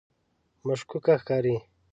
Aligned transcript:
مشکوکه 0.65 1.13
ښکاري. 1.21 1.55